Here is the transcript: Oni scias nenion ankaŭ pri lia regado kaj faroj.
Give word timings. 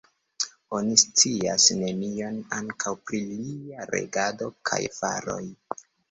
Oni 0.75 0.93
scias 0.99 1.65
nenion 1.81 2.39
ankaŭ 2.59 2.93
pri 3.09 3.19
lia 3.33 3.85
regado 3.91 4.47
kaj 4.71 4.79
faroj. 4.97 5.39